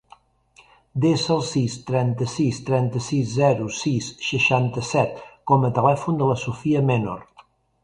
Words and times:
Desa 1.03 1.27
el 1.35 1.43
sis, 1.49 1.75
trenta-sis, 1.89 2.61
trenta-sis, 2.71 3.29
zero, 3.35 3.69
sis, 3.81 4.09
seixanta-set 4.31 5.23
com 5.53 5.69
a 5.69 5.73
telèfon 5.79 6.21
de 6.23 6.33
la 6.33 6.41
Sophia 6.49 6.85
Menor. 6.91 7.25